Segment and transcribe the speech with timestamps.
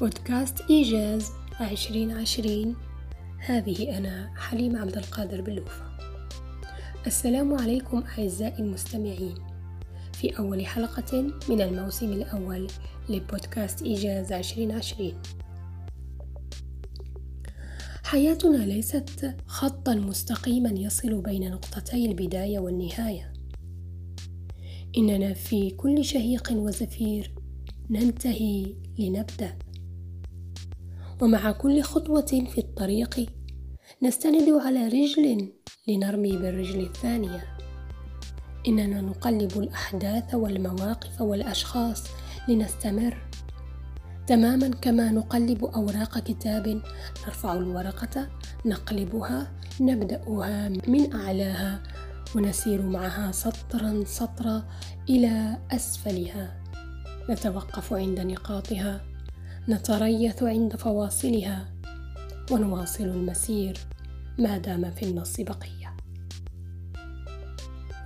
[0.00, 2.76] بودكاست إيجاز عشرين عشرين.
[3.38, 5.82] هذه أنا حليم عبد القادر بلوفة
[7.06, 9.34] السلام عليكم أعزائي المستمعين.
[10.12, 12.66] في أول حلقة من الموسم الأول
[13.08, 15.14] لبودكاست إيجاز عشرين عشرين.
[18.04, 23.32] حياتنا ليست خطا مستقيما يصل بين نقطتي البداية والنهاية.
[24.98, 27.34] إننا في كل شهيق وزفير
[27.90, 29.58] ننتهي لنبدأ.
[31.22, 33.30] ومع كل خطوة في الطريق
[34.02, 35.52] نستند على رجل
[35.88, 37.44] لنرمي بالرجل الثانية.
[38.68, 42.04] إننا نقلب الأحداث والمواقف والأشخاص
[42.48, 43.16] لنستمر.
[44.26, 46.82] تماما كما نقلب أوراق كتاب
[47.26, 48.28] نرفع الورقة
[48.66, 51.82] نقلبها نبدأها من أعلاها
[52.36, 54.64] ونسير معها سطرا سطرا
[55.08, 56.62] إلى أسفلها.
[57.30, 59.11] نتوقف عند نقاطها.
[59.68, 61.72] نتريث عند فواصلها
[62.50, 63.78] ونواصل المسير
[64.38, 65.96] ما دام في النص بقية.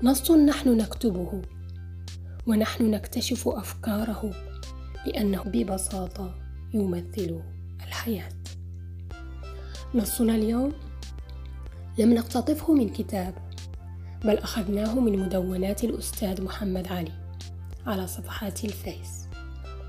[0.02, 1.42] نص نحن نكتبه
[2.46, 4.34] ونحن نكتشف أفكاره
[5.06, 6.34] لأنه ببساطة
[6.74, 7.40] يمثل
[7.86, 8.32] الحياة.
[9.94, 10.72] نصنا اليوم
[11.98, 13.34] لم نقتطفه من كتاب
[14.24, 17.12] بل أخذناه من مدونات الأستاذ محمد علي
[17.86, 19.25] على صفحات الفيس.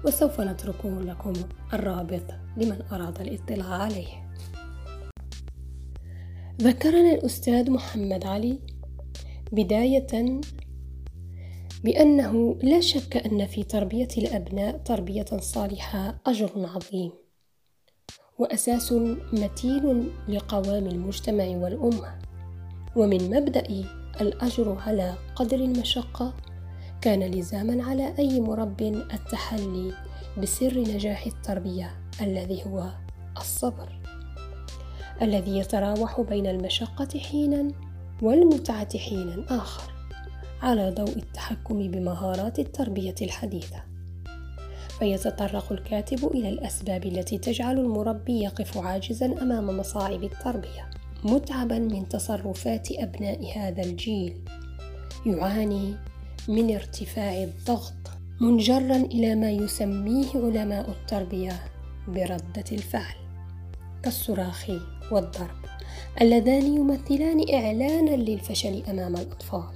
[0.06, 1.34] وسوف نترك لكم
[1.74, 2.24] الرابط
[2.58, 4.28] لمن أراد الاطلاع عليه.
[6.62, 8.60] ذكرنا الأستاذ محمد علي
[9.52, 10.42] بداية
[11.84, 17.12] بأنه لا شك أن في تربية الأبناء تربية صالحة أجر عظيم
[18.38, 18.92] وأساس
[19.34, 22.20] متين لقوام المجتمع والأمة
[22.96, 23.86] ومن مبدأ
[24.22, 26.34] الأجر على قدر المشقة
[27.02, 28.82] كان لزاما على أي مرب
[29.14, 29.94] التحلي
[30.38, 32.90] بسر نجاح التربية الذي هو
[33.38, 33.90] الصبر
[35.22, 37.68] الذي يتراوح بين المشقة حينا
[38.22, 39.92] والمتعة حينا آخر
[40.62, 43.84] على ضوء التحكم بمهارات التربية الحديثة.
[45.00, 50.90] فيتطرق الكاتب إلى الأسباب التي تجعل المربي يقف عاجزا أمام مصاعب التربية
[51.24, 54.44] متعبا من تصرفات أبناء هذا الجيل
[55.26, 55.96] يعاني
[56.48, 57.94] من ارتفاع الضغط
[58.42, 61.60] منجرا إلى ما يسميه علماء التربية
[62.08, 63.16] بردة الفعل
[64.04, 64.70] كالصراخ
[65.12, 65.66] والضرب
[66.22, 69.70] اللذان يمثلان إعلانا للفشل أمام الأطفال.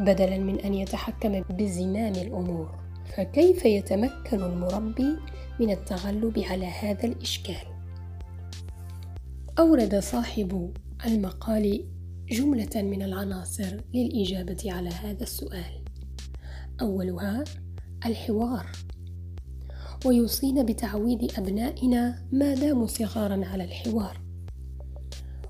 [0.00, 2.74] بدلا من أن يتحكم بزمام الأمور
[3.16, 5.16] فكيف يتمكن المربي
[5.60, 7.66] من التغلب على هذا الإشكال؟
[9.58, 10.72] أورد صاحب
[11.06, 11.84] المقال
[12.32, 15.84] جملة من العناصر للإجابة على هذا السؤال.
[16.80, 17.44] أولها
[18.06, 18.66] الحوار.
[20.06, 24.20] ويوصينا بتعويد أبنائنا ما داموا صغارا على الحوار.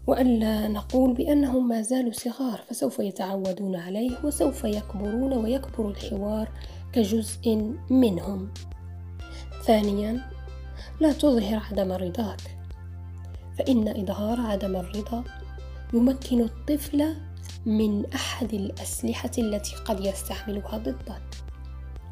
[0.07, 6.49] وألا نقول بأنهم ما زالوا صغار فسوف يتعودون عليه وسوف يكبرون ويكبر الحوار
[6.93, 8.53] كجزء منهم.
[9.65, 10.21] ثانيا
[11.01, 12.41] لا تظهر عدم رضاك.
[13.59, 15.25] فإن إظهار عدم الرضا
[15.95, 17.15] يمكن الطفل
[17.67, 21.23] من أحد الأسلحة التي قد يستعملها ضدك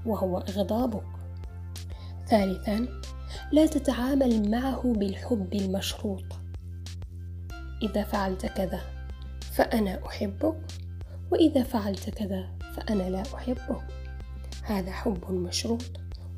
[0.07, 1.05] وهو إغضابك.
[2.27, 2.89] ثالثا
[3.53, 6.25] لا تتعامل معه بالحب المشروط.
[7.83, 8.81] إذا فعلت كذا
[9.53, 10.57] فأنا أحبك
[11.31, 13.87] وإذا فعلت كذا فأنا لا أحبك.
[14.62, 15.85] هذا حب مشروط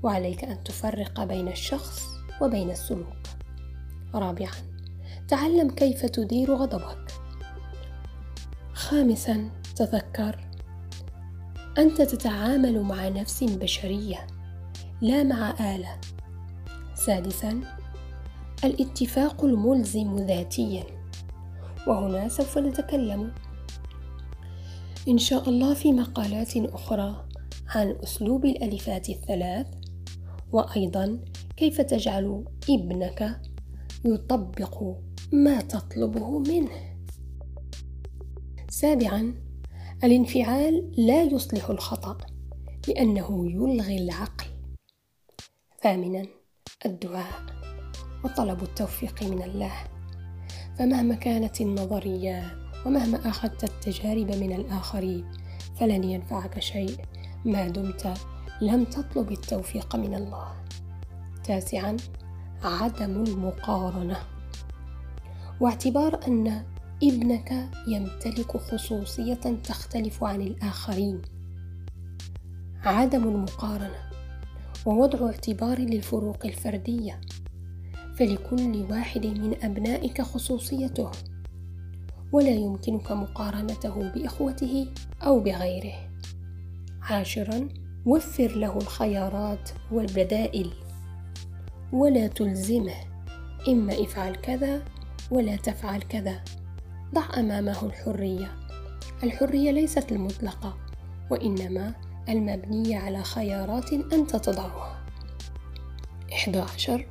[0.02, 2.02] وعليك أن تفرق بين الشخص
[2.40, 3.16] وبين السلوك.
[4.14, 4.52] رابعا
[5.28, 7.21] تعلم كيف تدير غضبك.
[8.92, 10.48] خامسا تذكر.
[11.78, 14.26] أنت تتعامل مع نفس بشرية
[15.00, 16.00] لا مع آلة.
[16.94, 17.60] سادسا
[18.64, 20.84] الاتفاق الملزم ذاتيا
[21.86, 23.32] وهنا سوف نتكلم.
[25.08, 27.28] إن شاء الله في مقالات أخرى
[27.68, 29.66] عن أسلوب الألفات الثلاث
[30.52, 31.18] وأيضا
[31.56, 33.40] كيف تجعل ابنك
[34.04, 34.82] يطبق
[35.32, 36.91] ما تطلبه منه.
[38.82, 39.34] سابعا
[40.04, 42.18] الانفعال لا يصلح الخطأ
[42.88, 44.46] لأنه يلغي العقل.
[45.82, 46.26] ثامنا
[46.86, 47.42] الدعاء
[48.24, 49.72] وطلب التوفيق من الله.
[50.78, 52.56] فمهما كانت النظريات
[52.86, 55.30] ومهما أخذت التجارب من الآخرين
[55.80, 56.96] فلن ينفعك شيء.
[57.44, 58.14] ما دمت
[58.60, 60.64] لم تطلب التوفيق من الله.
[61.44, 61.96] تاسعا
[62.62, 64.16] عدم المقارنة.
[65.60, 66.71] واعتبار أن
[67.02, 69.34] ابنك يمتلك خصوصية
[69.64, 71.22] تختلف عن الآخرين.
[72.84, 74.10] عدم المقارنة
[74.86, 77.20] ووضع اعتبار للفروق الفردية.
[78.18, 81.10] فلكل واحد من أبنائك خصوصيته.
[82.32, 84.86] ولا يمكنك مقارنته بإخوته
[85.22, 86.10] أو بغيره.
[87.02, 87.68] عاشرا
[88.06, 90.72] وفر له الخيارات والبدائل.
[91.92, 92.94] ولا تلزمه.
[93.68, 94.82] إما افعل كذا
[95.30, 96.44] ولا تفعل كذا.
[97.14, 98.54] ضع أمامه الحرية.
[99.22, 100.76] الحرية ليست المطلقة
[101.30, 101.94] وإنما
[102.28, 105.06] المبنية على خيارات أنت تضعها.
[106.32, 107.06] 11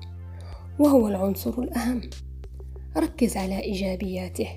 [0.80, 2.01] وهو العنصر الأهم.
[2.98, 4.50] ركز على إيجابياته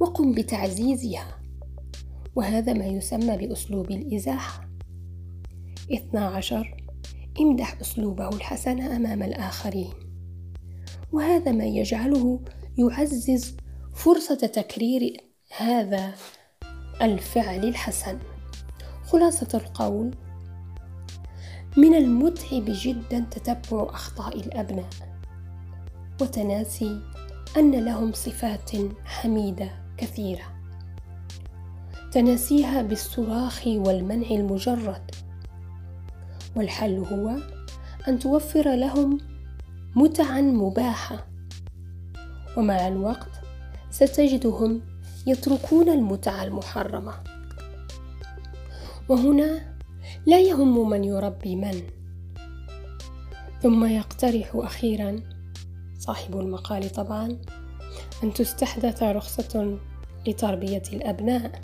[0.00, 1.38] وقم بتعزيزها
[2.34, 4.68] وهذا ما يسمى بأسلوب الإزاحة.
[5.92, 6.76] 12
[7.40, 9.92] امدح أسلوبه الحسن أمام الآخرين
[11.12, 12.40] وهذا ما يجعله
[12.78, 13.56] يعزز
[13.94, 15.16] فرصة تكرير
[15.56, 16.14] هذا
[17.02, 18.18] الفعل الحسن.
[19.06, 20.14] خلاصة القول
[21.76, 24.88] من المتعب جدا تتبع أخطاء الأبناء
[26.20, 27.00] وتناسي
[27.56, 28.70] أن لهم صفات
[29.04, 30.44] حميدة كثيرة.
[32.12, 35.10] تناسيها بالصراخ والمنع المجرد.
[36.56, 37.36] والحل هو
[38.08, 39.18] أن توفر لهم
[39.96, 41.26] متعا مباحة.
[42.56, 43.41] ومع الوقت
[43.92, 44.80] ستجدهم
[45.26, 47.14] يتركون المتعة المحرمة.
[49.08, 49.76] وهنا
[50.26, 51.82] لا يهم من يربي من.
[53.62, 55.20] ثم يقترح أخيرا
[55.98, 57.38] صاحب المقال طبعا
[58.24, 59.78] أن تستحدث رخصة
[60.26, 61.60] لتربية الأبناء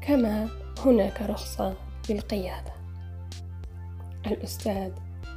[0.00, 0.48] كما
[0.84, 1.74] هناك رخصة
[2.10, 2.72] للقيادة.
[4.26, 4.90] الأستاذ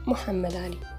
[0.07, 0.98] محمد علي.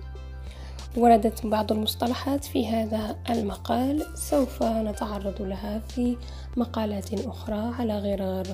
[0.96, 6.16] وردت بعض المصطلحات في هذا المقال سوف نتعرض لها في
[6.56, 8.46] مقالات أخرى على غرار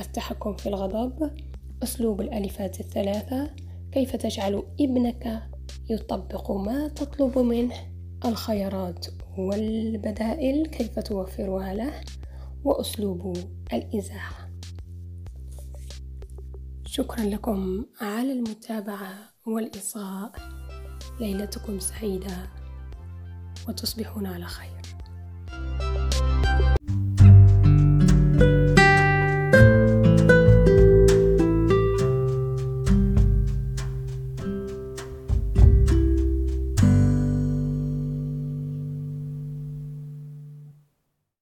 [0.00, 1.30] التحكم في الغضب.
[1.82, 3.50] أسلوب الألفات الثلاثة
[3.92, 5.42] كيف تجعل ابنك
[5.90, 7.74] يطبق ما تطلب منه؟
[8.24, 9.06] الخيارات
[9.38, 11.92] والبدائل كيف توفرها له؟
[12.64, 13.36] وأسلوب
[13.72, 14.50] الإزاحة.
[16.86, 19.14] شكرا لكم على المتابعة
[19.46, 20.55] والإصغاء
[21.20, 22.50] ليلتكم سعيدة
[23.68, 24.75] وتصبحون على خير.